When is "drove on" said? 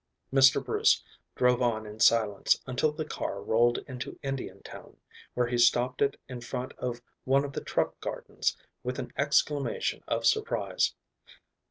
1.35-1.85